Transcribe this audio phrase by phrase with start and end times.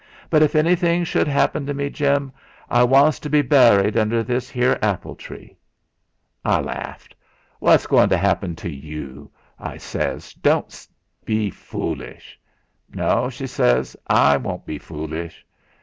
[0.31, 2.31] 'But if anything shude 'appen to me, Jim,
[2.71, 5.55] I wants to be burried under this 'ere apple tree.'
[6.43, 7.13] I laughed.
[7.59, 9.29] 'What's goin' to '.ppen to yu?'
[9.59, 10.93] I says; 'don't 'ee
[11.23, 12.39] be fulish.'
[12.91, 15.45] 'No,' she says, 'I won't be fulish.'